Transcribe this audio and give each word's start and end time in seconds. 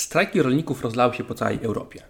Strajki 0.00 0.42
rolników 0.42 0.82
rozlały 0.82 1.14
się 1.14 1.24
po 1.24 1.34
całej 1.34 1.58
Europie. 1.62 2.02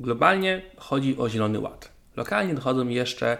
Globalnie 0.00 0.62
chodzi 0.76 1.18
o 1.18 1.28
Zielony 1.28 1.58
Ład. 1.58 1.92
Lokalnie 2.16 2.54
dochodzą 2.54 2.88
jeszcze 2.88 3.38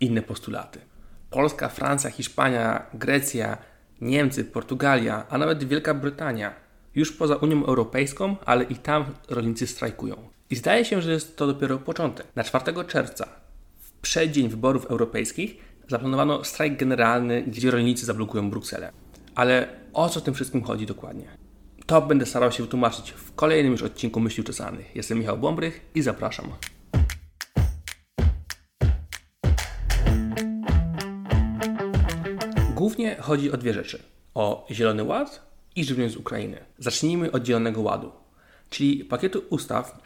inne 0.00 0.22
postulaty. 0.22 0.80
Polska, 1.30 1.68
Francja, 1.68 2.10
Hiszpania, 2.10 2.86
Grecja, 2.94 3.58
Niemcy, 4.00 4.44
Portugalia, 4.44 5.26
a 5.30 5.38
nawet 5.38 5.64
Wielka 5.64 5.94
Brytania, 5.94 6.54
już 6.94 7.12
poza 7.12 7.36
Unią 7.36 7.66
Europejską, 7.66 8.36
ale 8.44 8.64
i 8.64 8.74
tam 8.74 9.04
rolnicy 9.28 9.66
strajkują. 9.66 10.16
I 10.50 10.56
zdaje 10.56 10.84
się, 10.84 11.02
że 11.02 11.12
jest 11.12 11.36
to 11.36 11.46
dopiero 11.46 11.78
początek. 11.78 12.26
Na 12.36 12.44
4 12.44 12.84
czerwca, 12.88 13.28
w 13.80 13.92
przeddzień 13.92 14.48
wyborów 14.48 14.86
europejskich, 14.86 15.56
zaplanowano 15.88 16.44
strajk 16.44 16.76
generalny, 16.76 17.42
gdzie 17.42 17.70
rolnicy 17.70 18.06
zablokują 18.06 18.50
Brukselę. 18.50 18.92
Ale 19.34 19.68
o 19.92 20.08
co 20.08 20.20
tym 20.20 20.34
wszystkim 20.34 20.62
chodzi 20.62 20.86
dokładnie? 20.86 21.41
To 21.86 22.02
będę 22.02 22.26
starał 22.26 22.52
się 22.52 22.62
wytłumaczyć 22.62 23.10
w 23.10 23.34
kolejnym 23.34 23.72
już 23.72 23.82
odcinku 23.82 24.20
Myśli 24.20 24.40
Uczesanych. 24.40 24.96
Jestem 24.96 25.18
Michał 25.18 25.38
Bąbrych 25.38 25.80
i 25.94 26.02
zapraszam. 26.02 26.46
Głównie 32.74 33.16
chodzi 33.20 33.52
o 33.52 33.56
dwie 33.56 33.74
rzeczy. 33.74 34.02
O 34.34 34.66
Zielony 34.70 35.04
Ład 35.04 35.42
i 35.76 35.84
żywność 35.84 36.14
z 36.14 36.16
Ukrainy. 36.16 36.64
Zacznijmy 36.78 37.32
od 37.32 37.46
Zielonego 37.46 37.80
Ładu, 37.80 38.12
czyli 38.70 39.04
pakietu 39.04 39.42
ustaw, 39.50 40.02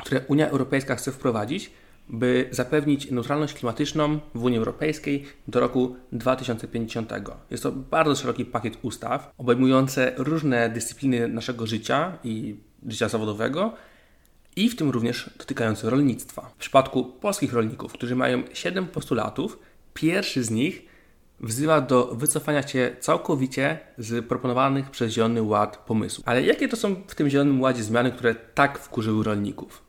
które 0.00 0.20
Unia 0.20 0.48
Europejska 0.48 0.96
chce 0.96 1.12
wprowadzić, 1.12 1.70
by 2.08 2.48
zapewnić 2.50 3.10
neutralność 3.10 3.54
klimatyczną 3.54 4.20
w 4.34 4.44
Unii 4.44 4.58
Europejskiej 4.58 5.24
do 5.48 5.60
roku 5.60 5.96
2050. 6.12 7.12
Jest 7.50 7.62
to 7.62 7.72
bardzo 7.72 8.14
szeroki 8.14 8.44
pakiet 8.44 8.78
ustaw, 8.82 9.32
obejmujące 9.38 10.12
różne 10.16 10.68
dyscypliny 10.68 11.28
naszego 11.28 11.66
życia 11.66 12.18
i 12.24 12.56
życia 12.86 13.08
zawodowego, 13.08 13.72
i 14.56 14.68
w 14.68 14.76
tym 14.76 14.90
również 14.90 15.30
dotykające 15.38 15.90
rolnictwa. 15.90 16.42
W 16.42 16.54
przypadku 16.54 17.04
polskich 17.04 17.52
rolników, 17.52 17.92
którzy 17.92 18.16
mają 18.16 18.42
7 18.52 18.86
postulatów, 18.86 19.58
pierwszy 19.94 20.44
z 20.44 20.50
nich 20.50 20.88
wzywa 21.40 21.80
do 21.80 22.06
wycofania 22.06 22.68
się 22.68 22.96
całkowicie 23.00 23.78
z 23.98 24.26
proponowanych 24.26 24.90
przez 24.90 25.12
Zielony 25.12 25.42
Ład 25.42 25.76
pomysłów. 25.76 26.28
Ale 26.28 26.42
jakie 26.42 26.68
to 26.68 26.76
są 26.76 26.94
w 27.06 27.14
tym 27.14 27.30
Zielonym 27.30 27.60
Ładzie 27.60 27.82
zmiany, 27.82 28.12
które 28.12 28.34
tak 28.34 28.78
wkurzyły 28.78 29.24
rolników? 29.24 29.82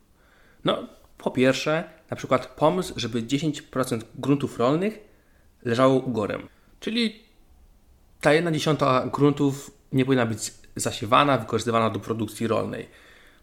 No, 0.64 0.88
po 1.18 1.32
pierwsze, 1.32 1.84
na 2.10 2.18
przykład 2.18 2.48
pomysł, 2.48 2.94
żeby 2.98 3.24
10% 3.24 4.02
gruntów 4.16 4.60
rolnych 4.60 5.00
leżało 5.66 5.96
ugorem. 5.96 6.48
Czyli 6.80 7.24
ta 8.22 8.34
jedna 8.34 8.52
dziesiąta 8.52 9.08
gruntów 9.14 9.72
nie 9.92 10.06
powinna 10.06 10.26
być 10.26 10.52
zasiewana, 10.76 11.38
wykorzystywana 11.38 11.90
do 11.90 12.00
produkcji 12.00 12.48
rolnej. 12.48 12.90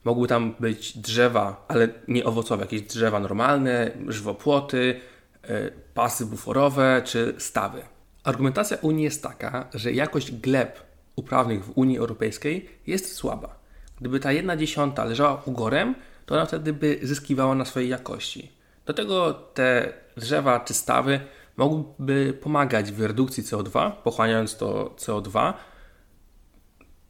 Mogły 0.04 0.28
tam 0.28 0.54
być 0.60 0.98
drzewa, 0.98 1.64
ale 1.68 1.88
nie 2.08 2.24
owocowe, 2.24 2.62
jakieś 2.62 2.82
drzewa 2.82 3.20
normalne, 3.20 3.90
żywopłoty, 4.08 5.00
e, 5.42 5.70
pasy 5.94 6.26
buforowe 6.26 7.02
czy 7.04 7.34
stawy. 7.38 7.82
Argumentacja 8.24 8.76
Unii 8.82 9.04
jest 9.04 9.22
taka, 9.22 9.68
że 9.74 9.92
jakość 9.92 10.32
gleb 10.32 10.80
uprawnych 11.16 11.64
w 11.64 11.72
Unii 11.74 11.98
Europejskiej 11.98 12.68
jest 12.86 13.14
słaba. 13.14 13.58
Gdyby 14.00 14.20
ta 14.20 14.32
jedna 14.32 14.56
dziesiąta 14.56 15.04
leżała 15.04 15.42
ugorem, 15.44 15.94
to 16.26 16.34
ona 16.34 16.46
wtedy 16.46 16.72
by 16.72 16.98
zyskiwała 17.02 17.54
na 17.54 17.64
swojej 17.64 17.88
jakości. 17.88 18.55
Do 18.86 18.94
tego 18.94 19.34
te 19.34 19.92
drzewa 20.16 20.60
czy 20.60 20.74
stawy 20.74 21.20
mogłyby 21.56 22.38
pomagać 22.42 22.92
w 22.92 23.00
redukcji 23.02 23.42
CO2, 23.42 23.92
pochłaniając 23.92 24.56
to 24.56 24.94
CO2. 24.96 25.54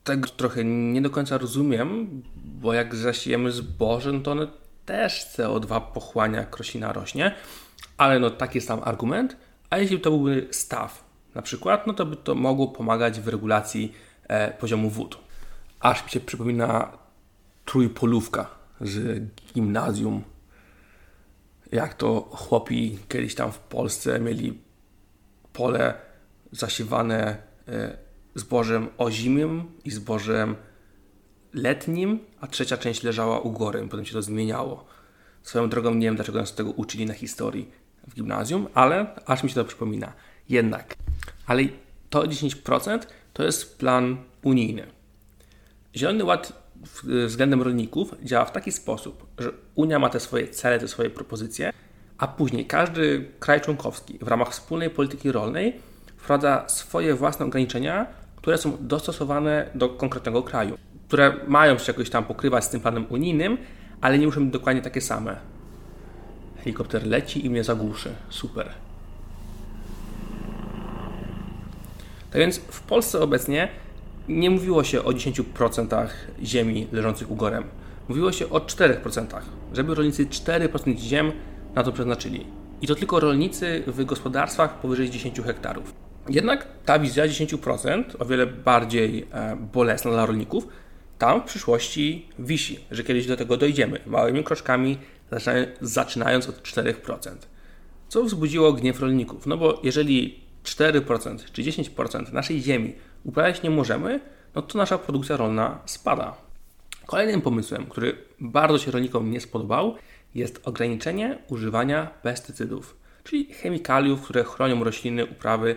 Tego 0.04 0.28
trochę 0.28 0.64
nie 0.64 1.02
do 1.02 1.10
końca 1.10 1.38
rozumiem, 1.38 2.22
bo 2.36 2.72
jak 2.72 2.94
zasiejemy 2.94 3.52
zboże, 3.52 4.12
no 4.12 4.20
to 4.20 4.32
one 4.32 4.46
też 4.86 5.26
CO2 5.36 5.80
pochłania, 5.80 6.38
jak 6.38 6.56
roślina 6.56 6.92
rośnie, 6.92 7.34
ale 7.96 8.18
no 8.18 8.30
taki 8.30 8.62
tam 8.62 8.80
argument. 8.84 9.36
A 9.70 9.78
jeśli 9.78 10.00
to 10.00 10.10
byłby 10.10 10.48
staw 10.50 11.04
na 11.34 11.42
przykład, 11.42 11.86
no 11.86 11.92
to 11.92 12.06
by 12.06 12.16
to 12.16 12.34
mogło 12.34 12.68
pomagać 12.68 13.20
w 13.20 13.28
regulacji 13.28 13.92
e, 14.28 14.50
poziomu 14.50 14.90
wód. 14.90 15.18
Aż 15.80 16.04
mi 16.04 16.10
się 16.10 16.20
przypomina 16.20 16.92
trójpolówka 17.64 18.46
z 18.80 19.22
gimnazjum. 19.54 20.22
Jak 21.72 21.94
to 21.94 22.20
chłopi 22.20 22.98
kiedyś 23.08 23.34
tam 23.34 23.52
w 23.52 23.58
Polsce 23.58 24.20
mieli 24.20 24.58
pole 25.52 25.94
zasiewane 26.52 27.36
e, 27.68 27.96
zbożem 28.34 28.88
ozimym 28.98 29.72
i 29.84 29.90
zbożem 29.90 30.56
letnim, 31.52 32.18
a 32.40 32.46
trzecia 32.46 32.76
część 32.76 33.02
leżała 33.02 33.40
u 33.40 33.52
góry, 33.52 33.88
potem 33.90 34.04
się 34.04 34.12
to 34.12 34.22
zmieniało. 34.22 34.86
Swoją 35.42 35.68
drogą 35.68 35.94
nie 35.94 36.06
wiem, 36.06 36.16
dlaczego 36.16 36.38
nas 36.38 36.54
tego 36.54 36.70
uczyli 36.70 37.06
na 37.06 37.14
historii 37.14 37.70
w 38.08 38.14
gimnazjum, 38.14 38.68
ale 38.74 39.06
aż 39.26 39.42
mi 39.42 39.48
się 39.48 39.54
to 39.54 39.64
przypomina. 39.64 40.12
Jednak, 40.48 40.94
ale 41.46 41.62
to 42.10 42.22
10% 42.22 42.98
to 43.32 43.42
jest 43.42 43.78
plan 43.78 44.16
unijny. 44.42 44.86
Zielony 45.96 46.24
Ład 46.24 46.65
względem 47.26 47.62
rolników 47.62 48.14
działa 48.22 48.44
w 48.44 48.52
taki 48.52 48.72
sposób, 48.72 49.26
że 49.38 49.52
Unia 49.74 49.98
ma 49.98 50.08
te 50.08 50.20
swoje 50.20 50.48
cele, 50.48 50.78
te 50.78 50.88
swoje 50.88 51.10
propozycje, 51.10 51.72
a 52.18 52.26
później 52.26 52.66
każdy 52.66 53.30
kraj 53.40 53.60
członkowski 53.60 54.18
w 54.18 54.28
ramach 54.28 54.50
wspólnej 54.50 54.90
polityki 54.90 55.32
rolnej 55.32 55.80
wprowadza 56.16 56.64
swoje 56.68 57.14
własne 57.14 57.46
ograniczenia, 57.46 58.06
które 58.36 58.58
są 58.58 58.76
dostosowane 58.80 59.70
do 59.74 59.88
konkretnego 59.88 60.42
kraju, 60.42 60.78
które 61.08 61.36
mają 61.46 61.78
się 61.78 61.92
jakoś 61.92 62.10
tam 62.10 62.24
pokrywać 62.24 62.64
z 62.64 62.68
tym 62.68 62.80
planem 62.80 63.06
unijnym, 63.08 63.58
ale 64.00 64.18
nie 64.18 64.26
muszą 64.26 64.44
być 64.44 64.52
dokładnie 64.52 64.82
takie 64.82 65.00
same. 65.00 65.36
Helikopter 66.58 67.06
leci 67.06 67.46
i 67.46 67.50
mnie 67.50 67.64
zagłuszy. 67.64 68.10
Super. 68.28 68.70
Tak 72.30 72.40
więc 72.40 72.58
w 72.58 72.80
Polsce 72.80 73.20
obecnie 73.20 73.68
nie 74.28 74.50
mówiło 74.50 74.84
się 74.84 75.04
o 75.04 75.10
10% 75.10 76.08
ziemi 76.42 76.86
leżących 76.92 77.30
ugorem. 77.30 77.64
Mówiło 78.08 78.32
się 78.32 78.50
o 78.50 78.58
4%, 78.58 79.26
żeby 79.72 79.94
rolnicy 79.94 80.26
4% 80.26 80.98
ziem 80.98 81.32
na 81.74 81.82
to 81.82 81.92
przeznaczyli. 81.92 82.46
I 82.82 82.86
to 82.86 82.94
tylko 82.94 83.20
rolnicy 83.20 83.82
w 83.86 84.04
gospodarstwach 84.04 84.80
powyżej 84.80 85.10
10 85.10 85.40
hektarów. 85.40 85.94
Jednak 86.28 86.66
ta 86.84 86.98
wizja 86.98 87.26
10%, 87.26 88.04
o 88.18 88.24
wiele 88.24 88.46
bardziej 88.46 89.26
e, 89.32 89.56
bolesna 89.72 90.10
dla 90.10 90.26
rolników, 90.26 90.68
tam 91.18 91.40
w 91.40 91.44
przyszłości 91.44 92.28
wisi, 92.38 92.78
że 92.90 93.04
kiedyś 93.04 93.26
do 93.26 93.36
tego 93.36 93.56
dojdziemy, 93.56 94.00
małymi 94.06 94.44
kroczkami, 94.44 94.98
zaczynając 95.80 96.48
od 96.48 96.62
4%. 96.62 97.30
Co 98.08 98.24
wzbudziło 98.24 98.72
gniew 98.72 99.00
rolników? 99.00 99.46
No 99.46 99.56
bo 99.56 99.80
jeżeli 99.82 100.40
4% 100.64 101.38
czy 101.52 101.62
10% 101.62 102.32
naszej 102.32 102.62
ziemi 102.62 102.94
uprawiać 103.26 103.62
nie 103.62 103.70
możemy, 103.70 104.20
no 104.54 104.62
to 104.62 104.78
nasza 104.78 104.98
produkcja 104.98 105.36
rolna 105.36 105.78
spada. 105.84 106.34
Kolejnym 107.06 107.40
pomysłem, 107.40 107.86
który 107.86 108.18
bardzo 108.40 108.78
się 108.78 108.90
rolnikom 108.90 109.30
nie 109.30 109.40
spodobał, 109.40 109.96
jest 110.34 110.60
ograniczenie 110.68 111.38
używania 111.48 112.06
pestycydów, 112.06 112.96
czyli 113.24 113.54
chemikaliów, 113.54 114.22
które 114.22 114.44
chronią 114.44 114.84
rośliny, 114.84 115.26
uprawy 115.26 115.76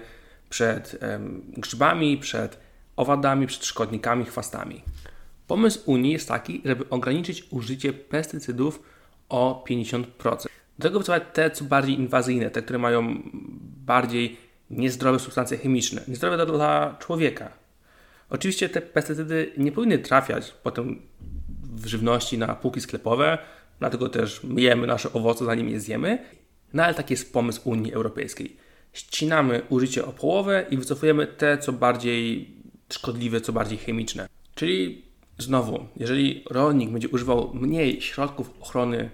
przed 0.50 1.00
grzybami, 1.58 2.18
przed 2.18 2.59
owadami, 2.96 3.48
przed 3.48 3.66
szkodnikami, 3.66 4.26
chwastami. 4.26 4.82
Pomysł 5.48 5.82
Unii 5.86 6.12
jest 6.12 6.28
taki, 6.28 6.62
żeby 6.66 6.90
ograniczyć 6.90 7.48
użycie 7.50 7.94
pestycydów 7.94 8.84
o 9.30 9.66
50%. 9.70 10.04
Do 10.80 10.84
tego 10.84 11.00
wycofać 11.00 11.24
te 11.34 11.52
co 11.52 11.66
bardziej 11.66 11.96
inwazyjne, 11.96 12.52
te, 12.52 12.62
które 12.62 12.80
mają 12.80 13.22
bardziej 13.86 14.38
niezdrowe 14.69 15.19
substancje 15.19 15.57
chemiczne, 15.57 16.02
niezdrowe 16.07 16.46
dla 16.46 16.96
człowieka. 17.00 17.52
Oczywiście 18.30 18.69
te 18.69 18.81
pestycydy 18.81 19.52
nie 19.57 19.72
powinny 19.72 20.00
trafiać 20.00 20.53
potem 20.63 21.02
w 21.76 21.88
żywności 21.88 22.38
na 22.38 22.55
półki 22.55 22.82
sklepowe, 22.82 23.38
dlatego 23.79 24.09
też 24.09 24.44
myjemy 24.44 24.88
nasze 24.88 25.14
owoce 25.14 25.46
zanim 25.46 25.70
je 25.70 25.79
zjemy. 25.79 26.26
No 26.73 26.84
ale 26.84 26.94
taki 26.94 27.14
jest 27.14 27.34
pomysł 27.34 27.61
Unii 27.64 27.94
Europejskiej. 27.94 28.58
Ścinamy 28.94 29.61
użycie 29.70 30.05
o 30.05 30.14
połowę 30.14 30.66
i 30.70 30.78
wycofujemy 30.78 31.28
te 31.28 31.58
co 31.58 31.73
bardziej 31.73 32.49
szkodliwe, 32.94 33.41
co 33.41 33.53
bardziej 33.53 33.78
chemiczne. 33.78 34.28
Czyli 34.55 35.05
znowu, 35.38 35.85
jeżeli 35.97 36.44
rolnik 36.49 36.90
będzie 36.90 37.09
używał 37.09 37.52
mniej 37.53 38.02
środków 38.02 38.53
ochrony 38.61 39.09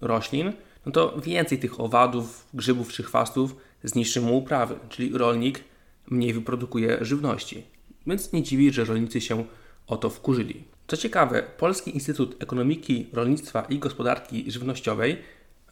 roślin, 0.00 0.52
no 0.86 0.92
to 0.92 1.20
więcej 1.20 1.58
tych 1.58 1.80
owadów, 1.80 2.46
grzybów 2.54 2.92
czy 2.92 3.02
chwastów 3.02 3.56
zniszczy 3.84 4.20
mu 4.20 4.38
uprawy, 4.38 4.78
czyli 4.88 5.18
rolnik 5.18 5.64
mniej 6.10 6.32
wyprodukuje 6.32 6.98
żywności. 7.00 7.62
Więc 8.06 8.32
nie 8.32 8.42
dziwi, 8.42 8.72
że 8.72 8.84
rolnicy 8.84 9.20
się 9.20 9.44
o 9.86 9.96
to 9.96 10.10
wkurzyli. 10.10 10.64
Co 10.86 10.96
ciekawe, 10.96 11.42
Polski 11.58 11.94
Instytut 11.94 12.42
Ekonomiki, 12.42 13.06
Rolnictwa 13.12 13.62
i 13.62 13.78
Gospodarki 13.78 14.50
Żywnościowej 14.50 15.18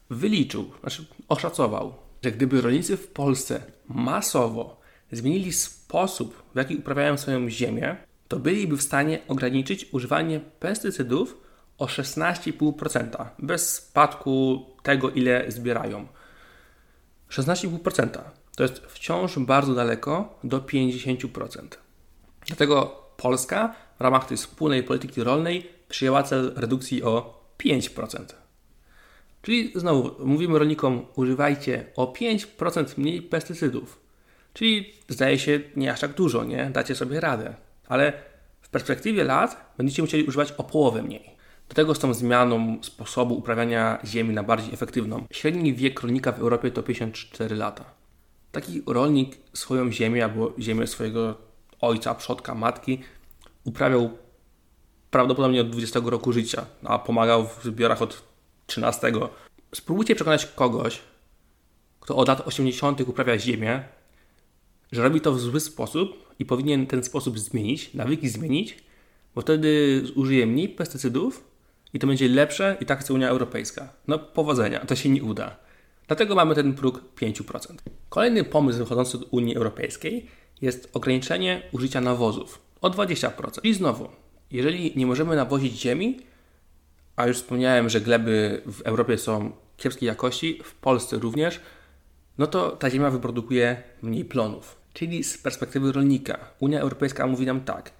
wyliczył, 0.09 0.71
znaczy 0.81 1.05
oszacował, 1.27 1.93
że 2.23 2.31
gdyby 2.31 2.61
rolnicy 2.61 2.97
w 2.97 3.07
Polsce 3.07 3.63
masowo 3.87 4.81
zmienili 5.11 5.53
sposób, 5.53 6.43
w 6.53 6.57
jaki 6.57 6.75
uprawiają 6.75 7.17
swoją 7.17 7.49
ziemię, 7.49 7.95
to 8.27 8.39
byliby 8.39 8.77
w 8.77 8.81
stanie 8.81 9.19
ograniczyć 9.27 9.87
używanie 9.91 10.39
pestycydów 10.39 11.37
o 11.77 11.85
16,5% 11.85 13.25
bez 13.39 13.73
spadku 13.73 14.65
tego, 14.83 15.09
ile 15.09 15.51
zbierają. 15.51 16.07
16,5% 17.31 18.07
to 18.55 18.63
jest 18.63 18.79
wciąż 18.79 19.39
bardzo 19.39 19.75
daleko 19.75 20.39
do 20.43 20.59
50%. 20.59 21.67
Dlatego 22.47 23.01
Polska 23.17 23.75
w 23.99 24.01
ramach 24.01 24.25
tej 24.25 24.37
wspólnej 24.37 24.83
polityki 24.83 25.23
rolnej 25.23 25.69
przyjęła 25.89 26.23
cel 26.23 26.53
redukcji 26.55 27.03
o 27.03 27.43
5%. 27.59 28.25
Czyli 29.41 29.71
znowu 29.75 30.25
mówimy 30.25 30.59
rolnikom, 30.59 31.05
używajcie 31.15 31.85
o 31.95 32.05
5% 32.05 32.97
mniej 32.97 33.21
pestycydów. 33.21 34.01
Czyli 34.53 34.93
zdaje 35.09 35.39
się 35.39 35.59
nie 35.75 35.93
aż 35.93 35.99
tak 35.99 36.13
dużo, 36.13 36.43
nie? 36.43 36.69
Dacie 36.73 36.95
sobie 36.95 37.19
radę. 37.19 37.55
Ale 37.87 38.13
w 38.61 38.69
perspektywie 38.69 39.23
lat 39.23 39.73
będziecie 39.77 40.01
musieli 40.01 40.23
używać 40.23 40.51
o 40.51 40.63
połowę 40.63 41.03
mniej. 41.03 41.30
Do 41.71 41.75
tego 41.75 41.95
z 41.95 41.99
tą 41.99 42.13
zmianą 42.13 42.77
sposobu 42.81 43.35
uprawiania 43.35 43.99
ziemi 44.05 44.33
na 44.33 44.43
bardziej 44.43 44.73
efektywną. 44.73 45.25
Średni 45.31 45.73
wiek 45.73 46.01
rolnika 46.01 46.31
w 46.31 46.39
Europie 46.39 46.71
to 46.71 46.83
54 46.83 47.55
lata. 47.55 47.85
Taki 48.51 48.81
rolnik 48.87 49.37
swoją 49.53 49.91
ziemię 49.91 50.23
albo 50.23 50.53
ziemię 50.59 50.87
swojego 50.87 51.35
ojca, 51.81 52.15
przodka, 52.15 52.55
matki 52.55 52.99
uprawiał 53.63 54.09
prawdopodobnie 55.11 55.61
od 55.61 55.69
20 55.69 55.99
roku 56.05 56.33
życia, 56.33 56.65
a 56.83 56.99
pomagał 56.99 57.47
w 57.47 57.63
zbiorach 57.63 58.01
od 58.01 58.23
13. 58.67 59.11
Spróbujcie 59.75 60.15
przekonać 60.15 60.45
kogoś, 60.45 60.99
kto 61.99 62.15
od 62.15 62.27
lat 62.27 62.47
80. 62.47 63.01
uprawia 63.01 63.39
ziemię, 63.39 63.83
że 64.91 65.03
robi 65.03 65.21
to 65.21 65.31
w 65.31 65.39
zły 65.39 65.59
sposób 65.59 66.35
i 66.39 66.45
powinien 66.45 66.87
ten 66.87 67.03
sposób 67.03 67.39
zmienić, 67.39 67.93
nawyki 67.93 68.29
zmienić, 68.29 68.77
bo 69.35 69.41
wtedy 69.41 70.03
użyje 70.15 70.47
mniej 70.47 70.69
pestycydów 70.69 71.50
i 71.93 71.99
to 71.99 72.07
będzie 72.07 72.27
lepsze 72.27 72.77
i 72.79 72.85
tak 72.85 72.99
chce 72.99 73.13
Unia 73.13 73.29
Europejska. 73.29 73.89
No 74.07 74.19
powodzenia, 74.19 74.79
to 74.79 74.95
się 74.95 75.09
nie 75.09 75.23
uda. 75.23 75.57
Dlatego 76.07 76.35
mamy 76.35 76.55
ten 76.55 76.73
próg 76.73 77.01
5%. 77.21 77.75
Kolejny 78.09 78.43
pomysł 78.43 78.77
wychodzący 78.77 79.17
od 79.17 79.27
Unii 79.31 79.55
Europejskiej 79.55 80.27
jest 80.61 80.89
ograniczenie 80.93 81.61
użycia 81.71 82.01
nawozów 82.01 82.61
o 82.81 82.89
20%. 82.89 83.59
I 83.63 83.73
znowu, 83.73 84.09
jeżeli 84.51 84.93
nie 84.95 85.05
możemy 85.05 85.35
nawozić 85.35 85.81
ziemi, 85.81 86.19
a 87.15 87.27
już 87.27 87.37
wspomniałem, 87.37 87.89
że 87.89 88.01
gleby 88.01 88.61
w 88.65 88.81
Europie 88.81 89.17
są 89.17 89.51
kiepskiej 89.77 90.07
jakości, 90.07 90.61
w 90.63 90.75
Polsce 90.75 91.19
również, 91.19 91.59
no 92.37 92.47
to 92.47 92.69
ta 92.69 92.89
ziemia 92.89 93.09
wyprodukuje 93.09 93.83
mniej 94.01 94.25
plonów. 94.25 94.81
Czyli 94.93 95.23
z 95.23 95.37
perspektywy 95.37 95.91
rolnika, 95.91 96.39
Unia 96.59 96.79
Europejska 96.79 97.27
mówi 97.27 97.45
nam 97.45 97.61
tak: 97.61 97.91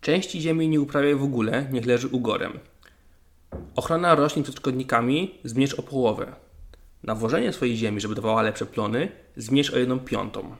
części 0.00 0.40
ziemi 0.40 0.68
nie 0.68 0.80
uprawiaj 0.80 1.14
w 1.14 1.22
ogóle, 1.22 1.66
niech 1.72 1.86
leży 1.86 2.08
ugorem. 2.08 2.58
Ochrona 3.76 4.14
roślin 4.14 4.42
przed 4.42 4.56
szkodnikami 4.56 5.38
zmniejsz 5.44 5.74
o 5.74 5.82
połowę. 5.82 6.36
Nawożenie 7.02 7.52
swojej 7.52 7.76
ziemi, 7.76 8.00
żeby 8.00 8.14
dawała 8.14 8.42
lepsze 8.42 8.66
plony, 8.66 9.12
zmniejsz 9.36 9.70
o 9.70 9.78
jedną 9.78 9.98
piątą. 9.98 10.56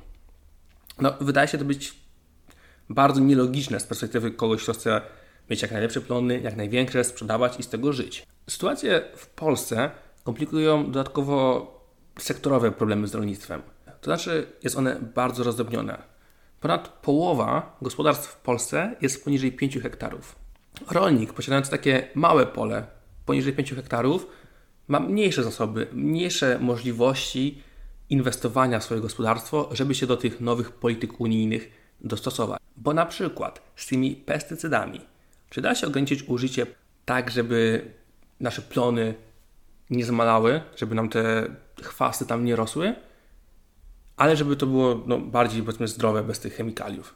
No, 1.01 1.15
wydaje 1.21 1.49
się 1.49 1.59
to 1.59 1.65
być 1.65 1.95
bardzo 2.89 3.21
nielogiczne 3.21 3.81
z 3.81 3.85
perspektywy 3.85 4.31
kogoś, 4.31 4.63
kto 4.63 4.73
chce 4.73 5.01
mieć 5.51 5.63
jak 5.63 5.71
najlepsze 5.71 6.01
plony, 6.01 6.41
jak 6.41 6.57
największe, 6.57 7.05
sprzedawać 7.05 7.61
i 7.61 7.63
z 7.63 7.69
tego 7.69 7.93
żyć. 7.93 8.27
Sytuację 8.51 9.05
w 9.17 9.27
Polsce 9.27 9.91
komplikują 10.25 10.85
dodatkowo 10.85 11.71
sektorowe 12.19 12.73
problemy 12.73 13.07
z 13.09 13.15
rolnictwem. 13.15 13.63
To 14.01 14.05
znaczy, 14.05 14.47
jest 14.63 14.77
one 14.77 15.01
bardzo 15.15 15.45
rozdrobnione. 15.45 16.03
Ponad 16.61 16.89
połowa 16.89 17.77
gospodarstw 17.83 18.29
w 18.29 18.37
Polsce 18.37 18.97
jest 19.01 19.25
poniżej 19.25 19.53
5 19.53 19.79
hektarów. 19.79 20.44
Rolnik 20.91 21.33
posiadający 21.33 21.71
takie 21.71 22.09
małe 22.15 22.47
pole 22.47 22.87
poniżej 23.27 23.53
5 23.53 23.75
hektarów 23.75 24.27
ma 24.89 25.01
mniejsze 25.01 25.45
zasoby, 25.45 25.87
mniejsze 25.93 26.59
możliwości 26.59 27.63
inwestowania 28.11 28.79
w 28.79 28.85
swoje 28.85 29.01
gospodarstwo, 29.01 29.69
żeby 29.73 29.95
się 29.95 30.07
do 30.07 30.17
tych 30.17 30.41
nowych 30.41 30.73
polityk 30.73 31.21
unijnych 31.21 31.71
dostosować. 32.01 32.61
Bo 32.77 32.95
na 32.95 33.07
przykład 33.07 33.63
z 33.77 33.87
tymi 33.87 34.17
pestycydami, 34.17 35.01
czy 35.51 35.61
da 35.61 35.75
się 35.75 35.87
ograniczyć 35.87 36.23
użycie 36.23 36.67
tak, 37.05 37.31
żeby 37.31 37.91
nasze 38.41 38.63
plony 38.63 39.15
nie 39.91 40.05
zmalały, 40.05 40.61
żeby 40.77 40.95
nam 40.95 41.09
te 41.09 41.47
chwasty 41.83 42.27
tam 42.27 42.45
nie 42.45 42.57
rosły, 42.57 42.95
ale 44.17 44.37
żeby 44.37 44.57
to 44.57 44.67
było 44.67 45.03
no, 45.07 45.19
bardziej 45.19 45.63
powiedzmy 45.63 45.89
zdrowe 45.89 46.23
bez 46.23 46.41
tych 46.41 46.55
chemikaliów. 46.55 47.15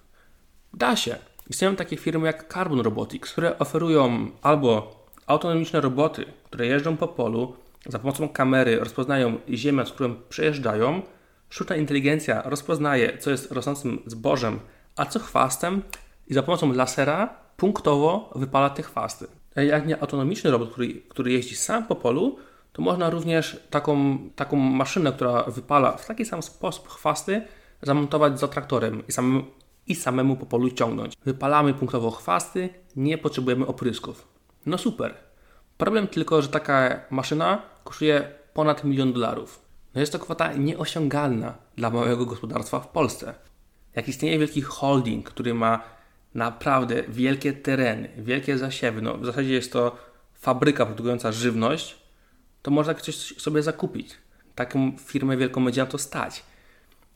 Da 0.74 0.96
się. 0.96 1.18
Istnieją 1.50 1.76
takie 1.76 1.96
firmy 1.96 2.26
jak 2.26 2.52
Carbon 2.52 2.80
Robotics, 2.80 3.32
które 3.32 3.58
oferują 3.58 4.30
albo 4.42 4.98
autonomiczne 5.26 5.80
roboty, 5.80 6.24
które 6.44 6.66
jeżdżą 6.66 6.96
po 6.96 7.08
polu, 7.08 7.56
za 7.86 7.98
pomocą 7.98 8.28
kamery 8.28 8.78
rozpoznają 8.78 9.38
ziemię, 9.50 9.86
z 9.86 9.92
którą 9.92 10.14
przejeżdżają, 10.28 11.02
sztuczna 11.50 11.76
inteligencja 11.76 12.42
rozpoznaje, 12.42 13.18
co 13.18 13.30
jest 13.30 13.52
rosnącym 13.52 14.02
zbożem, 14.06 14.60
a 14.96 15.06
co 15.06 15.18
chwastem 15.18 15.82
i 16.28 16.34
za 16.34 16.42
pomocą 16.42 16.72
lasera 16.72 17.34
punktowo 17.56 18.30
wypala 18.34 18.70
te 18.70 18.82
chwasty. 18.82 19.26
Jak 19.56 19.86
nie 19.86 20.00
autonomiczny 20.00 20.50
robot, 20.50 20.70
który, 20.70 21.02
który 21.08 21.32
jeździ 21.32 21.56
sam 21.56 21.86
po 21.86 21.94
polu, 21.94 22.38
to 22.72 22.82
można 22.82 23.10
również 23.10 23.60
taką, 23.70 24.18
taką 24.36 24.56
maszynę, 24.56 25.12
która 25.12 25.42
wypala 25.42 25.92
w 25.92 26.06
taki 26.06 26.24
sam 26.24 26.42
sposób 26.42 26.88
chwasty, 26.88 27.42
zamontować 27.82 28.40
za 28.40 28.48
traktorem 28.48 29.06
i 29.08 29.12
samemu, 29.12 29.44
i 29.88 29.94
samemu 29.94 30.36
po 30.36 30.46
polu 30.46 30.70
ciągnąć. 30.70 31.14
Wypalamy 31.24 31.74
punktowo 31.74 32.10
chwasty, 32.10 32.68
nie 32.96 33.18
potrzebujemy 33.18 33.66
oprysków. 33.66 34.28
No 34.66 34.78
super. 34.78 35.14
Problem 35.76 36.06
tylko, 36.06 36.42
że 36.42 36.48
taka 36.48 37.00
maszyna 37.10 37.62
kosztuje 37.84 38.32
ponad 38.54 38.84
milion 38.84 39.12
dolarów. 39.12 39.60
No 39.94 40.00
jest 40.00 40.12
to 40.12 40.18
kwota 40.18 40.52
nieosiągalna 40.52 41.54
dla 41.76 41.90
małego 41.90 42.26
gospodarstwa 42.26 42.80
w 42.80 42.88
Polsce. 42.88 43.34
Jak 43.96 44.08
istnieje 44.08 44.38
wielki 44.38 44.62
holding, 44.62 45.30
który 45.30 45.54
ma 45.54 45.82
naprawdę 46.34 47.02
wielkie 47.08 47.52
tereny, 47.52 48.08
wielkie 48.18 48.58
zasiewy, 48.58 49.02
no 49.02 49.18
w 49.18 49.26
zasadzie 49.26 49.54
jest 49.54 49.72
to 49.72 49.96
fabryka 50.34 50.86
produkująca 50.86 51.32
żywność, 51.32 51.98
to 52.62 52.70
można 52.70 52.94
coś 52.94 53.16
sobie 53.16 53.62
zakupić. 53.62 54.18
Taką 54.54 54.92
firmę 54.98 55.36
wielką 55.36 55.64
będzie 55.64 55.80
na 55.80 55.86
to 55.86 55.98
stać. 55.98 56.42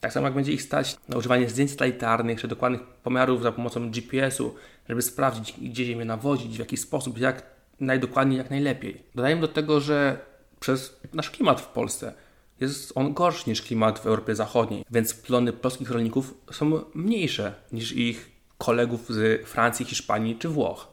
Tak 0.03 0.13
samo 0.13 0.27
jak 0.27 0.35
będzie 0.35 0.53
ich 0.53 0.63
stać 0.63 0.97
na 1.09 1.17
używanie 1.17 1.49
zdjęć 1.49 1.71
satelitarnych 1.71 2.41
czy 2.41 2.49
dokładnych 2.49 2.83
pomiarów 2.83 3.43
za 3.43 3.53
pomocą 3.53 3.91
GPS-u, 3.91 4.55
żeby 4.89 5.03
sprawdzić, 5.03 5.55
gdzie 5.63 5.85
ziemię 5.85 6.05
nawozić, 6.05 6.57
w 6.57 6.59
jaki 6.59 6.77
sposób, 6.77 7.19
jak 7.19 7.43
najdokładniej, 7.81 8.39
jak 8.39 8.51
najlepiej. 8.51 9.03
Dodajmy 9.15 9.41
do 9.41 9.49
tego, 9.49 9.81
że 9.81 10.19
przez 10.61 11.01
nasz 11.13 11.31
klimat 11.31 11.61
w 11.61 11.67
Polsce 11.67 12.15
jest 12.61 12.93
on 12.95 13.15
gorszy 13.15 13.51
niż 13.51 13.63
klimat 13.63 13.99
w 13.99 14.07
Europie 14.07 14.35
Zachodniej, 14.35 14.85
więc 14.91 15.15
plony 15.15 15.53
polskich 15.53 15.91
rolników 15.91 16.35
są 16.53 16.81
mniejsze 16.95 17.55
niż 17.73 17.93
ich 17.93 18.31
kolegów 18.59 19.07
z 19.09 19.49
Francji, 19.49 19.87
Hiszpanii 19.87 20.37
czy 20.37 20.49
Włoch. 20.49 20.89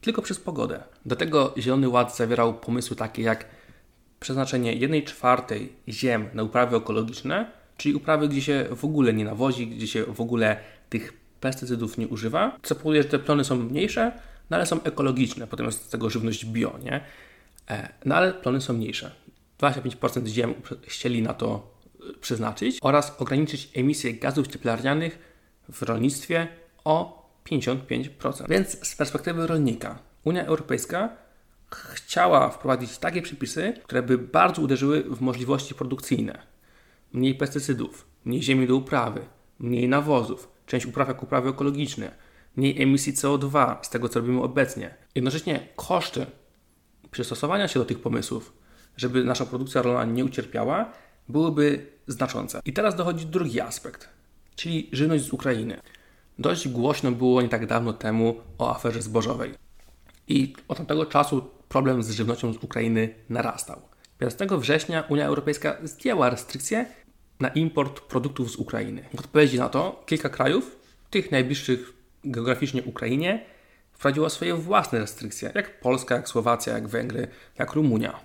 Tylko 0.00 0.22
przez 0.22 0.40
pogodę. 0.40 0.82
Do 1.06 1.16
tego 1.16 1.54
Zielony 1.58 1.88
Ład 1.88 2.16
zawierał 2.16 2.54
pomysły 2.54 2.96
takie 2.96 3.22
jak 3.22 3.46
przeznaczenie 4.20 4.74
1 4.74 5.02
czwartej 5.02 5.72
ziem 5.88 6.28
na 6.34 6.42
uprawy 6.42 6.76
ekologiczne, 6.76 7.63
czyli 7.76 7.94
uprawy, 7.94 8.28
gdzie 8.28 8.42
się 8.42 8.66
w 8.76 8.84
ogóle 8.84 9.12
nie 9.12 9.24
nawozi, 9.24 9.66
gdzie 9.66 9.86
się 9.86 10.04
w 10.04 10.20
ogóle 10.20 10.56
tych 10.88 11.12
pestycydów 11.40 11.98
nie 11.98 12.08
używa, 12.08 12.58
co 12.62 12.74
powoduje, 12.74 13.02
że 13.02 13.08
te 13.08 13.18
plony 13.18 13.44
są 13.44 13.56
mniejsze, 13.56 14.12
no 14.50 14.56
ale 14.56 14.66
są 14.66 14.82
ekologiczne, 14.82 15.46
potem 15.46 15.66
jest 15.66 15.84
z 15.84 15.88
tego 15.88 16.10
żywność 16.10 16.46
bio, 16.46 16.78
nie? 16.84 17.00
E, 17.70 17.88
no 18.04 18.14
ale 18.14 18.34
plony 18.34 18.60
są 18.60 18.72
mniejsze. 18.72 19.10
25% 19.60 20.26
ziem 20.26 20.54
chcieli 20.86 21.22
na 21.22 21.34
to 21.34 21.70
e, 22.10 22.18
przeznaczyć 22.20 22.78
oraz 22.82 23.16
ograniczyć 23.18 23.70
emisję 23.74 24.14
gazów 24.14 24.46
cieplarnianych 24.46 25.18
w 25.68 25.82
rolnictwie 25.82 26.48
o 26.84 27.24
55%. 27.50 28.48
Więc 28.48 28.88
z 28.88 28.96
perspektywy 28.96 29.46
rolnika 29.46 29.98
Unia 30.24 30.44
Europejska 30.44 31.16
chciała 31.70 32.50
wprowadzić 32.50 32.98
takie 32.98 33.22
przepisy, 33.22 33.72
które 33.84 34.02
by 34.02 34.18
bardzo 34.18 34.62
uderzyły 34.62 35.02
w 35.02 35.20
możliwości 35.20 35.74
produkcyjne. 35.74 36.53
Mniej 37.14 37.34
pestycydów, 37.34 38.06
mniej 38.24 38.42
ziemi 38.42 38.66
do 38.66 38.76
uprawy, 38.76 39.20
mniej 39.58 39.88
nawozów, 39.88 40.48
część 40.66 40.86
upraw 40.86 41.08
jak 41.08 41.22
uprawy 41.22 41.48
ekologiczne, 41.48 42.14
mniej 42.56 42.82
emisji 42.82 43.12
CO2 43.12 43.76
z 43.82 43.90
tego, 43.90 44.08
co 44.08 44.20
robimy 44.20 44.42
obecnie. 44.42 44.94
Jednocześnie 45.14 45.68
koszty 45.76 46.26
przystosowania 47.10 47.68
się 47.68 47.80
do 47.80 47.86
tych 47.86 48.00
pomysłów, 48.00 48.52
żeby 48.96 49.24
nasza 49.24 49.46
produkcja 49.46 49.82
rolna 49.82 50.04
nie 50.04 50.24
ucierpiała, 50.24 50.92
byłyby 51.28 51.86
znaczące. 52.06 52.60
I 52.64 52.72
teraz 52.72 52.96
dochodzi 52.96 53.26
drugi 53.26 53.60
aspekt, 53.60 54.08
czyli 54.56 54.88
żywność 54.92 55.24
z 55.24 55.32
Ukrainy. 55.32 55.80
Dość 56.38 56.68
głośno 56.68 57.12
było 57.12 57.42
nie 57.42 57.48
tak 57.48 57.66
dawno 57.66 57.92
temu 57.92 58.36
o 58.58 58.70
aferze 58.70 59.02
zbożowej. 59.02 59.54
I 60.28 60.54
od 60.68 60.76
tamtego 60.76 61.06
czasu 61.06 61.50
problem 61.68 62.02
z 62.02 62.10
żywnością 62.10 62.52
z 62.52 62.56
Ukrainy 62.56 63.14
narastał. 63.28 63.82
15 64.18 64.46
września 64.58 65.04
Unia 65.08 65.26
Europejska 65.26 65.76
zdjęła 65.82 66.30
restrykcje 66.30 66.86
na 67.40 67.48
import 67.48 68.00
produktów 68.00 68.50
z 68.50 68.56
Ukrainy. 68.56 69.04
W 69.14 69.20
odpowiedzi 69.20 69.58
na 69.58 69.68
to 69.68 70.02
kilka 70.06 70.28
krajów, 70.28 70.76
tych 71.10 71.30
najbliższych 71.30 71.92
geograficznie 72.24 72.82
Ukrainie, 72.82 73.44
wprowadziła 73.92 74.28
swoje 74.28 74.54
własne 74.54 74.98
restrykcje, 74.98 75.52
jak 75.54 75.80
Polska, 75.80 76.14
jak 76.14 76.28
Słowacja, 76.28 76.72
jak 76.72 76.88
Węgry, 76.88 77.28
jak 77.58 77.72
Rumunia. 77.72 78.20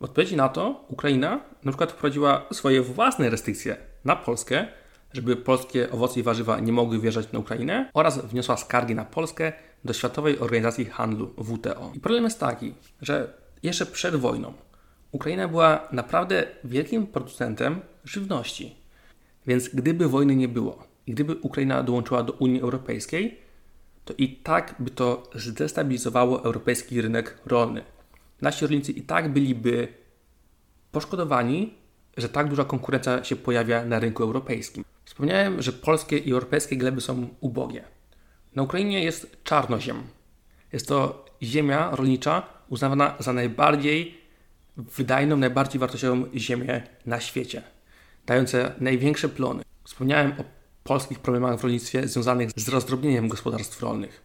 W 0.00 0.04
odpowiedzi 0.04 0.36
na 0.36 0.48
to 0.48 0.84
Ukraina 0.88 1.40
na 1.64 1.72
przykład 1.72 1.92
wprowadziła 1.92 2.46
swoje 2.52 2.82
własne 2.82 3.30
restrykcje 3.30 3.76
na 4.04 4.16
Polskę, 4.16 4.66
żeby 5.12 5.36
polskie 5.36 5.90
owoce 5.90 6.20
i 6.20 6.22
warzywa 6.22 6.60
nie 6.60 6.72
mogły 6.72 7.00
wjeżdżać 7.00 7.32
na 7.32 7.38
Ukrainę 7.38 7.90
oraz 7.94 8.26
wniosła 8.26 8.56
skargi 8.56 8.94
na 8.94 9.04
Polskę 9.04 9.52
do 9.84 9.92
Światowej 9.92 10.38
Organizacji 10.38 10.84
Handlu 10.84 11.34
WTO. 11.38 11.92
I 11.94 12.00
problem 12.00 12.24
jest 12.24 12.40
taki, 12.40 12.74
że 13.00 13.34
jeszcze 13.62 13.86
przed 13.86 14.16
wojną 14.16 14.52
Ukraina 15.12 15.48
była 15.48 15.88
naprawdę 15.92 16.46
wielkim 16.64 17.06
producentem 17.06 17.80
żywności. 18.04 18.76
Więc 19.46 19.68
gdyby 19.68 20.08
wojny 20.08 20.36
nie 20.36 20.48
było 20.48 20.86
i 21.06 21.12
gdyby 21.12 21.34
Ukraina 21.34 21.82
dołączyła 21.82 22.22
do 22.22 22.32
Unii 22.32 22.60
Europejskiej, 22.60 23.38
to 24.04 24.14
i 24.18 24.28
tak 24.28 24.74
by 24.78 24.90
to 24.90 25.30
zdestabilizowało 25.34 26.44
europejski 26.44 27.00
rynek 27.00 27.38
rolny. 27.46 27.84
Nasi 28.40 28.66
rolnicy 28.66 28.92
i 28.92 29.02
tak 29.02 29.32
byliby 29.32 29.88
poszkodowani, 30.92 31.74
że 32.16 32.28
tak 32.28 32.48
duża 32.48 32.64
konkurencja 32.64 33.24
się 33.24 33.36
pojawia 33.36 33.84
na 33.84 33.98
rynku 33.98 34.22
europejskim. 34.22 34.84
Wspomniałem, 35.04 35.62
że 35.62 35.72
polskie 35.72 36.18
i 36.18 36.32
europejskie 36.32 36.76
gleby 36.76 37.00
są 37.00 37.28
ubogie. 37.40 37.84
Na 38.54 38.62
Ukrainie 38.62 39.04
jest 39.04 39.36
czarnoziem. 39.44 40.02
Jest 40.72 40.88
to 40.88 41.24
ziemia 41.42 41.90
rolnicza 41.96 42.42
uznawana 42.68 43.14
za 43.18 43.32
najbardziej 43.32 44.21
wydajną, 44.76 45.36
najbardziej 45.36 45.80
wartościową 45.80 46.24
ziemię 46.34 46.82
na 47.06 47.20
świecie, 47.20 47.62
dające 48.26 48.72
największe 48.80 49.28
plony. 49.28 49.62
Wspomniałem 49.84 50.32
o 50.32 50.44
polskich 50.84 51.18
problemach 51.18 51.58
w 51.58 51.62
rolnictwie 51.62 52.08
związanych 52.08 52.50
z 52.56 52.68
rozdrobnieniem 52.68 53.28
gospodarstw 53.28 53.82
rolnych. 53.82 54.22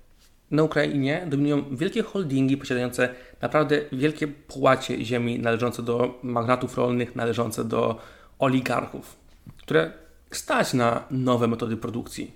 Na 0.51 0.63
Ukrainie 0.63 1.25
dominują 1.29 1.75
wielkie 1.75 2.03
holdingi 2.03 2.57
posiadające 2.57 3.09
naprawdę 3.41 3.81
wielkie 3.91 4.27
połacie 4.27 5.05
ziemi 5.05 5.39
należące 5.39 5.83
do 5.83 6.19
magnatów 6.23 6.77
rolnych, 6.77 7.15
należące 7.15 7.63
do 7.65 7.99
oligarchów, 8.39 9.15
które 9.57 9.91
stać 10.31 10.73
na 10.73 11.03
nowe 11.11 11.47
metody 11.47 11.77
produkcji. 11.77 12.31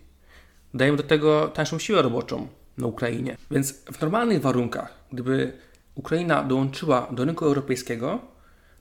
Dają 0.74 0.96
do 0.96 1.04
tego 1.04 1.48
tańszą 1.48 1.80
siłę 1.80 2.02
roboczą 2.02 2.48
na 2.78 2.88
Ukrainie. 2.88 3.38
Więc 3.52 3.72
w 3.72 4.02
normalnych 4.02 4.42
warunkach, 4.42 4.94
gdyby 5.12 5.54
Ukraina 5.96 6.44
dołączyła 6.44 7.08
do 7.12 7.26
rynku 7.26 7.46
europejskiego, 7.46 8.20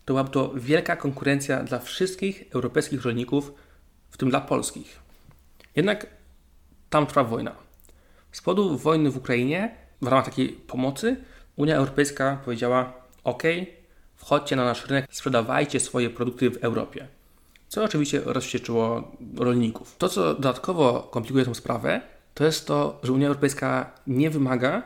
to 0.04 0.14
byłaby 0.14 0.30
to 0.30 0.52
wielka 0.54 0.96
konkurencja 0.96 1.62
dla 1.62 1.78
wszystkich 1.78 2.44
europejskich 2.54 3.04
rolników, 3.04 3.52
w 4.10 4.16
tym 4.16 4.30
dla 4.30 4.40
polskich. 4.40 5.00
Jednak 5.76 6.06
tam 6.90 7.06
trwa 7.06 7.24
wojna. 7.24 7.54
Z 8.32 8.40
powodu 8.42 8.78
wojny 8.78 9.10
w 9.10 9.16
Ukrainie, 9.16 9.74
w 10.02 10.06
ramach 10.06 10.24
takiej 10.24 10.48
pomocy, 10.48 11.16
Unia 11.56 11.76
Europejska 11.76 12.40
powiedziała: 12.44 12.92
OK, 13.24 13.42
wchodźcie 14.16 14.56
na 14.56 14.64
nasz 14.64 14.86
rynek, 14.86 15.06
sprzedawajcie 15.10 15.80
swoje 15.80 16.10
produkty 16.10 16.50
w 16.50 16.64
Europie. 16.64 17.08
Co 17.68 17.84
oczywiście 17.84 18.20
rozwścieczyło 18.24 19.12
rolników. 19.36 19.96
To, 19.96 20.08
co 20.08 20.34
dodatkowo 20.34 21.08
komplikuje 21.10 21.44
tę 21.44 21.54
sprawę, 21.54 22.00
to 22.34 22.44
jest 22.44 22.66
to, 22.66 23.00
że 23.02 23.12
Unia 23.12 23.26
Europejska 23.28 23.92
nie 24.06 24.30
wymaga 24.30 24.82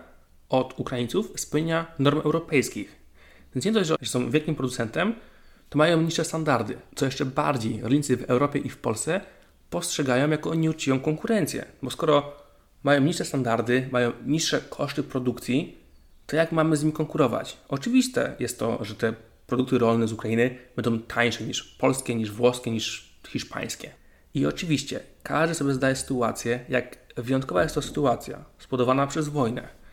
od 0.58 0.80
Ukraińców 0.80 1.32
spełnienia 1.36 1.86
norm 1.98 2.18
europejskich. 2.18 2.96
Więc 3.54 3.64
nie 3.64 3.72
dość, 3.72 3.88
że 3.88 3.96
są 4.02 4.30
wielkim 4.30 4.54
producentem, 4.54 5.14
to 5.68 5.78
mają 5.78 6.02
niższe 6.02 6.24
standardy. 6.24 6.76
Co 6.94 7.04
jeszcze 7.04 7.24
bardziej, 7.24 7.80
rolnicy 7.82 8.16
w 8.16 8.22
Europie 8.22 8.58
i 8.58 8.68
w 8.70 8.78
Polsce 8.78 9.20
postrzegają 9.70 10.30
jako 10.30 10.54
nieuczciwą 10.54 11.00
konkurencję. 11.00 11.64
Bo 11.82 11.90
skoro 11.90 12.32
mają 12.82 13.00
niższe 13.00 13.24
standardy, 13.24 13.88
mają 13.92 14.12
niższe 14.26 14.60
koszty 14.60 15.02
produkcji, 15.02 15.78
to 16.26 16.36
jak 16.36 16.52
mamy 16.52 16.76
z 16.76 16.82
nimi 16.82 16.92
konkurować? 16.92 17.56
Oczywiste 17.68 18.36
jest 18.38 18.58
to, 18.58 18.84
że 18.84 18.94
te 18.94 19.14
produkty 19.46 19.78
rolne 19.78 20.08
z 20.08 20.12
Ukrainy 20.12 20.58
będą 20.76 20.98
tańsze 20.98 21.44
niż 21.44 21.62
polskie, 21.62 22.14
niż 22.14 22.30
włoskie, 22.30 22.70
niż 22.70 23.14
hiszpańskie. 23.28 23.90
I 24.34 24.46
oczywiście 24.46 25.00
każdy 25.22 25.54
sobie 25.54 25.74
zdaje 25.74 25.96
sytuację, 25.96 26.64
jak 26.68 26.98
wyjątkowa 27.16 27.62
jest 27.62 27.74
to 27.74 27.82
sytuacja 27.82 28.44
spowodowana 28.58 29.06
przez 29.06 29.28
wojnę. 29.28 29.83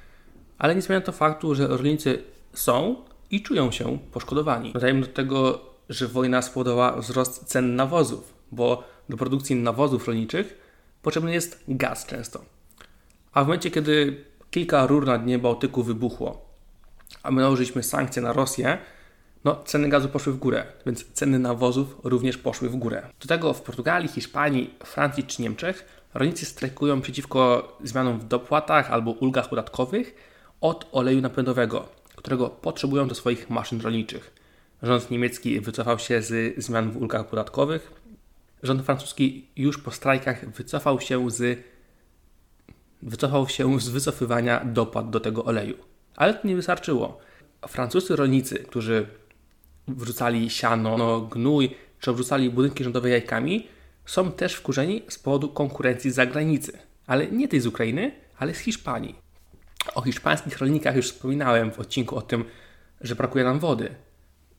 Ale 0.62 0.76
nie 0.76 0.82
zmienia 0.82 1.02
to 1.02 1.12
faktu, 1.12 1.56
że 1.56 1.68
rolnicy 1.68 2.24
są 2.54 2.96
i 3.32 3.42
czują 3.42 3.72
się 3.72 4.00
poszkodowani. 4.12 4.74
Dodajmy 4.74 5.02
do 5.02 5.08
tego, 5.08 5.60
że 5.90 6.08
wojna 6.08 6.42
spowodowała 6.42 6.98
wzrost 6.98 7.46
cen 7.46 7.76
nawozów, 7.76 8.34
bo 8.52 8.84
do 9.10 9.18
produkcji 9.18 9.56
nawozów 9.56 10.08
rolniczych 10.08 10.58
potrzebny 11.02 11.34
jest 11.34 11.64
gaz 11.68 12.06
często. 12.06 12.42
A 13.34 13.44
w 13.44 13.48
momencie, 13.48 13.72
kiedy 13.72 14.24
kilka 14.52 14.86
rur 14.86 15.06
na 15.06 15.18
dnie 15.18 15.40
Bałtyku 15.40 15.84
wybuchło, 15.84 16.46
a 17.24 17.32
my 17.32 17.42
nałożyliśmy 17.42 17.84
sankcje 17.84 18.22
na 18.22 18.34
Rosję, 18.34 18.78
no 19.44 19.64
ceny 19.66 19.90
gazu 19.90 20.10
poszły 20.10 20.34
w 20.34 20.38
górę, 20.38 20.66
więc 20.86 21.06
ceny 21.14 21.40
nawozów 21.40 21.98
również 22.04 22.38
poszły 22.38 22.70
w 22.70 22.76
górę. 22.76 23.08
Do 23.20 23.28
tego 23.28 23.54
w 23.54 23.62
Portugalii, 23.62 24.10
Hiszpanii, 24.10 24.74
Francji 24.84 25.24
czy 25.24 25.42
Niemczech 25.42 26.02
rolnicy 26.14 26.46
strajkują 26.46 27.02
przeciwko 27.02 27.78
zmianom 27.84 28.20
w 28.20 28.28
dopłatach 28.28 28.92
albo 28.92 29.12
ulgach 29.12 29.50
podatkowych 29.50 30.31
od 30.62 30.88
oleju 30.92 31.22
napędowego, 31.22 31.90
którego 32.16 32.50
potrzebują 32.50 33.08
do 33.08 33.16
swoich 33.16 33.50
maszyn 33.50 33.82
rolniczych. 33.82 34.34
Rząd 34.84 35.12
niemiecki 35.12 35.62
wycofał 35.62 36.00
się 36.00 36.22
z 36.22 36.64
zmian 36.64 36.92
w 36.92 36.98
ulgach 36.98 37.28
podatkowych. 37.28 37.92
Rząd 38.64 38.82
francuski 38.82 39.48
już 39.56 39.78
po 39.78 39.92
strajkach 39.92 40.50
wycofał 40.50 41.02
się 41.02 41.32
z 41.32 41.60
wycofał 43.02 43.48
się 43.48 43.80
z 43.80 43.90
wycofywania 43.90 44.66
dopłat 44.66 45.10
do 45.10 45.20
tego 45.20 45.46
oleju. 45.46 45.78
Ale 46.16 46.34
to 46.34 46.48
nie 46.48 46.56
wystarczyło. 46.56 47.20
Francuscy 47.68 48.16
rolnicy, 48.16 48.60
którzy 48.60 49.08
wrzucali 49.88 50.50
siano, 50.50 50.98
no, 50.98 51.22
gnój, 51.22 51.76
czy 52.00 52.12
obrzucali 52.12 52.50
budynki 52.50 52.84
rządowe 52.84 53.10
jajkami, 53.10 53.68
są 54.06 54.32
też 54.32 54.54
wkurzeni 54.54 55.02
z 55.08 55.20
powodu 55.20 55.50
konkurencji 55.50 56.12
z 56.12 56.16
zagranicy. 56.16 56.80
Ale 57.08 57.28
nie 57.28 57.48
tej 57.48 57.60
z 57.60 57.68
Ukrainy, 57.68 58.12
ale 58.38 58.54
z 58.54 58.58
Hiszpanii. 58.58 59.31
O 59.96 60.02
hiszpańskich 60.02 60.58
rolnikach 60.58 60.96
już 60.96 61.06
wspominałem 61.06 61.72
w 61.72 61.80
odcinku 61.80 62.16
o 62.16 62.22
tym, 62.22 62.46
że 63.02 63.16
brakuje 63.16 63.44
nam 63.44 63.60
wody. 63.60 63.96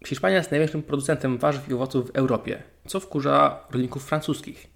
Hiszpania 0.07 0.37
jest 0.37 0.50
największym 0.50 0.83
producentem 0.83 1.38
warzyw 1.38 1.69
i 1.69 1.75
owoców 1.75 2.07
w 2.07 2.17
Europie, 2.17 2.62
co 2.87 3.00
wkurza 3.00 3.67
rolników 3.71 4.05
francuskich. 4.05 4.67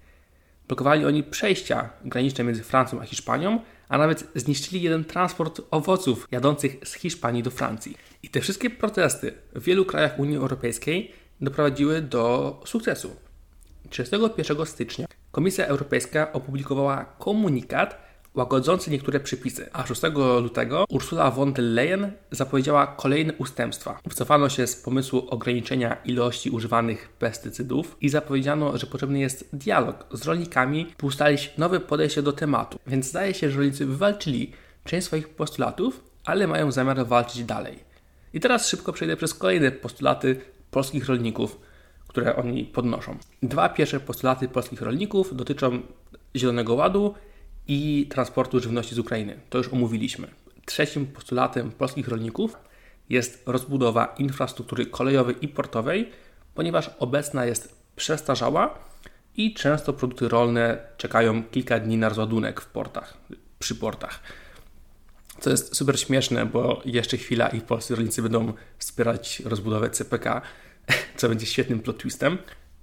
Blokowali 0.67 1.05
oni 1.05 1.23
przejścia 1.23 1.89
graniczne 2.05 2.43
między 2.43 2.63
Francją 2.63 3.01
a 3.01 3.05
Hiszpanią, 3.05 3.59
a 3.89 3.97
nawet 3.97 4.27
zniszczyli 4.35 4.81
jeden 4.81 5.05
transport 5.05 5.61
owoców 5.71 6.27
jadących 6.31 6.77
z 6.83 6.93
Hiszpanii 6.93 7.43
do 7.43 7.51
Francji. 7.51 7.97
I 8.23 8.29
te 8.29 8.41
wszystkie 8.41 8.69
protesty 8.69 9.33
w 9.55 9.63
wielu 9.63 9.85
krajach 9.85 10.19
Unii 10.19 10.37
Europejskiej 10.37 11.11
doprowadziły 11.41 12.01
do 12.01 12.61
sukcesu. 12.65 13.15
31 13.89 14.65
stycznia 14.65 15.07
Komisja 15.31 15.65
Europejska 15.65 16.33
opublikowała 16.33 17.05
komunikat, 17.05 18.06
łagodzący 18.37 18.91
niektóre 18.91 19.19
przepisy, 19.19 19.69
a 19.73 19.85
6 19.85 20.01
lutego 20.41 20.85
Ursula 20.89 21.31
von 21.31 21.53
der 21.53 21.65
Leyen 21.65 22.11
zapowiedziała 22.31 22.87
kolejne 22.87 23.33
ustępstwa. 23.33 23.99
Wycofano 24.05 24.49
się 24.49 24.67
z 24.67 24.75
pomysłu 24.75 25.27
ograniczenia 25.29 25.97
ilości 26.05 26.49
używanych 26.49 27.09
pestycydów 27.09 27.97
i 28.01 28.09
zapowiedziano, 28.09 28.77
że 28.77 28.87
potrzebny 28.87 29.19
jest 29.19 29.49
dialog 29.53 30.05
z 30.11 30.25
rolnikami, 30.25 30.87
by 30.99 31.05
ustalić 31.05 31.53
nowe 31.57 31.79
podejście 31.79 32.21
do 32.21 32.33
tematu. 32.33 32.79
Więc 32.87 33.05
zdaje 33.05 33.33
się, 33.33 33.49
że 33.49 33.57
rolnicy 33.57 33.85
wywalczyli 33.85 34.51
część 34.83 35.07
swoich 35.07 35.29
postulatów, 35.29 36.03
ale 36.25 36.47
mają 36.47 36.71
zamiar 36.71 37.05
walczyć 37.05 37.43
dalej. 37.43 37.79
I 38.33 38.39
teraz 38.39 38.67
szybko 38.67 38.93
przejdę 38.93 39.17
przez 39.17 39.33
kolejne 39.33 39.71
postulaty 39.71 40.41
polskich 40.71 41.05
rolników, 41.05 41.59
które 42.07 42.35
oni 42.35 42.65
podnoszą. 42.65 43.17
Dwa 43.43 43.69
pierwsze 43.69 43.99
postulaty 43.99 44.47
polskich 44.47 44.81
rolników 44.81 45.35
dotyczą 45.35 45.81
Zielonego 46.35 46.73
Ładu 46.73 47.13
i 47.67 48.07
transportu 48.09 48.59
żywności 48.59 48.95
z 48.95 48.99
Ukrainy. 48.99 49.39
To 49.49 49.57
już 49.57 49.67
omówiliśmy. 49.67 50.27
Trzecim 50.65 51.05
postulatem 51.05 51.71
polskich 51.71 52.07
rolników 52.07 52.57
jest 53.09 53.43
rozbudowa 53.45 54.15
infrastruktury 54.17 54.85
kolejowej 54.85 55.35
i 55.41 55.47
portowej, 55.47 56.09
ponieważ 56.55 56.91
obecna 56.99 57.45
jest 57.45 57.75
przestarzała 57.95 58.79
i 59.37 59.53
często 59.53 59.93
produkty 59.93 60.27
rolne 60.29 60.77
czekają 60.97 61.43
kilka 61.43 61.79
dni 61.79 61.97
na 61.97 62.09
rozładunek 62.09 62.61
w 62.61 62.65
portach, 62.65 63.17
przy 63.59 63.75
portach. 63.75 64.19
Co 65.39 65.49
jest 65.49 65.75
super 65.75 65.99
śmieszne, 65.99 66.45
bo 66.45 66.81
jeszcze 66.85 67.17
chwila 67.17 67.47
i 67.47 67.61
polscy 67.61 67.95
rolnicy 67.95 68.21
będą 68.21 68.53
wspierać 68.77 69.39
rozbudowę 69.39 69.89
CPK, 69.89 70.41
co 71.17 71.29
będzie 71.29 71.45
świetnym 71.45 71.79
plot 71.79 71.97
twistem. 71.97 72.37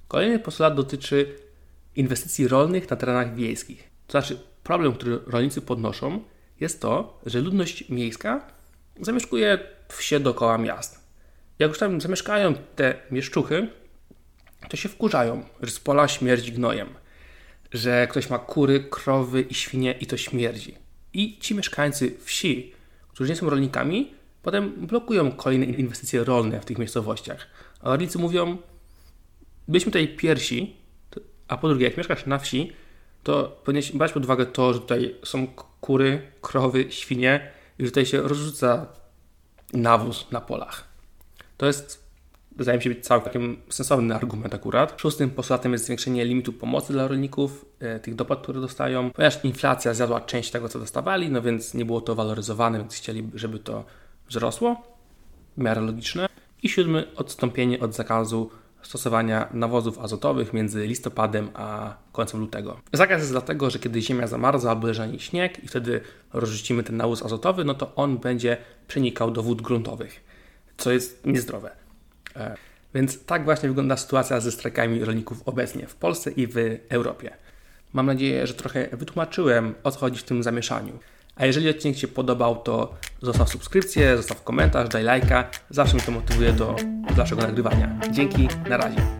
Kolejny 0.09 0.39
postulat 0.39 0.75
dotyczy 0.75 1.39
inwestycji 1.97 2.49
rolnych 2.49 2.91
na 2.91 2.97
terenach 2.97 3.35
wiejskich. 3.35 3.91
To 4.07 4.11
znaczy, 4.11 4.39
problem, 4.65 4.93
który 4.93 5.19
rolnicy 5.27 5.61
podnoszą, 5.61 6.21
jest 6.61 6.81
to, 6.81 7.21
że 7.27 7.41
ludność 7.41 7.89
miejska 7.89 8.47
zamieszkuje 9.01 9.59
wsie 9.89 10.21
dookoła 10.21 10.59
miast. 10.59 11.05
Jak 11.59 11.69
już 11.69 11.79
tam 11.79 12.01
zamieszkają 12.01 12.55
te 12.77 12.95
mieszczuchy, 13.11 13.69
to 14.69 14.77
się 14.77 14.89
wkurzają, 14.89 15.45
że 15.63 15.71
z 15.71 15.81
pola 15.81 16.09
śmierdzi 16.09 16.53
gnojem, 16.53 16.89
że 17.73 18.07
ktoś 18.11 18.31
ma 18.31 18.39
kury, 18.39 18.81
krowy 18.91 19.43
i 19.43 19.55
świnie 19.55 19.95
i 20.01 20.07
to 20.07 20.17
śmierdzi. 20.17 20.75
I 21.13 21.39
ci 21.39 21.55
mieszkańcy 21.55 22.17
wsi, 22.25 22.73
którzy 23.09 23.31
nie 23.31 23.37
są 23.37 23.51
rolnikami, 23.51 24.15
potem 24.43 24.87
blokują 24.87 25.33
kolejne 25.33 25.65
inwestycje 25.65 26.25
rolne 26.25 26.61
w 26.61 26.65
tych 26.65 26.79
miejscowościach. 26.79 27.47
A 27.81 27.89
rolnicy 27.89 28.19
mówią, 28.19 28.57
byliśmy 29.69 29.93
tutaj 29.93 30.09
pierwsi, 30.09 30.77
a 31.49 31.57
po 31.57 31.69
drugie, 31.69 31.85
jak 31.85 31.97
mieszkasz 31.97 32.27
na 32.27 32.39
wsi, 32.39 32.73
to 33.25 33.57
powinieneś 33.65 33.93
brać 33.93 34.13
pod 34.13 34.25
uwagę 34.25 34.47
to, 34.47 34.75
że 34.75 34.81
tutaj 34.81 35.15
są 35.25 35.47
kury, 35.81 36.23
krowy, 36.41 36.87
świnie 36.89 37.51
i 37.79 37.85
że 37.85 37.91
tutaj 37.91 38.07
się 38.07 38.23
rozrzuca 38.23 38.87
nawóz 39.73 40.27
na 40.31 40.41
polach. 40.41 40.85
To 41.57 41.67
jest, 41.67 42.05
wydaje 42.57 42.79
mi 42.79 42.85
się, 42.85 42.91
być 42.91 43.05
całkiem 43.05 43.57
sensowny 43.69 44.15
argument 44.15 44.55
akurat. 44.55 45.01
Szóstym 45.01 45.31
postulatem 45.31 45.73
jest 45.73 45.85
zwiększenie 45.85 46.25
limitu 46.25 46.53
pomocy 46.53 46.93
dla 46.93 47.09
rolników, 47.09 47.65
e, 47.81 48.01
tych 48.01 48.15
dopłat, 48.15 48.43
które 48.43 48.61
dostają, 48.61 49.11
ponieważ 49.11 49.45
inflacja 49.45 49.95
zjadła 49.95 50.21
część 50.21 50.51
tego, 50.51 50.69
co 50.69 50.79
dostawali, 50.79 51.31
no 51.31 51.43
więc 51.43 51.75
nie 51.75 51.85
było 51.85 52.01
to 52.01 52.15
waloryzowane, 52.15 52.79
więc 52.79 52.95
chcieli, 52.95 53.31
żeby 53.35 53.59
to 53.59 53.85
wzrosło. 54.29 54.83
W 55.57 55.61
miarę 55.61 55.81
logiczne. 55.81 56.29
I 56.63 56.69
siódmy, 56.69 57.15
odstąpienie 57.17 57.81
od 57.81 57.95
zakazu 57.95 58.51
stosowania 58.87 59.49
nawozów 59.53 59.99
azotowych 59.99 60.53
między 60.53 60.87
listopadem 60.87 61.49
a 61.55 61.97
końcem 62.13 62.41
lutego. 62.41 62.81
Zakaz 62.93 63.19
jest 63.21 63.33
dlatego, 63.33 63.71
że 63.71 63.79
kiedy 63.79 64.03
ziemia 64.03 64.27
zamarza 64.27 64.71
albo 64.71 64.87
leży 64.87 65.07
na 65.07 65.19
śnieg 65.19 65.65
i 65.65 65.69
wtedy 65.69 66.01
rozrzucimy 66.33 66.83
ten 66.83 66.97
nawóz 66.97 67.23
azotowy, 67.23 67.65
no 67.65 67.75
to 67.75 67.95
on 67.95 68.19
będzie 68.19 68.57
przenikał 68.89 69.31
do 69.31 69.43
wód 69.43 69.63
gruntowych, 69.63 70.25
co 70.77 70.93
jest 70.93 71.27
niezdrowe. 71.27 71.71
E, 72.37 72.57
więc 72.95 73.25
tak 73.25 73.45
właśnie 73.45 73.69
wygląda 73.69 73.97
sytuacja 73.97 74.41
ze 74.41 74.53
strajkami 74.53 75.05
rolników 75.05 75.43
obecnie 75.47 75.87
w 75.87 75.95
Polsce 75.95 76.31
i 76.31 76.47
w 76.47 76.57
Europie. 76.89 77.31
Mam 77.93 78.07
nadzieję, 78.07 78.47
że 78.47 78.55
trochę 78.55 78.89
wytłumaczyłem 78.93 79.75
o 79.83 79.91
co 79.91 79.99
chodzi 79.99 80.19
w 80.19 80.23
tym 80.23 80.43
zamieszaniu. 80.43 80.99
A 81.37 81.47
jeżeli 81.47 81.71
odcinek 81.71 81.95
Ci 81.95 82.01
się 82.01 82.09
podobał, 82.09 82.57
to 82.57 82.95
zostaw 83.23 83.49
subskrypcję, 83.49 84.17
zostaw 84.17 84.45
komentarz, 84.45 84.89
daj 84.89 85.03
lajka. 85.03 85.51
Zawsze 85.71 85.95
mnie 85.95 86.03
to 86.05 86.13
motywuje 86.13 86.53
do 86.53 86.77
dalszego 87.17 87.43
nagrywania. 87.43 87.99
Dzięki, 88.11 88.49
na 88.69 88.77
razie. 88.77 89.07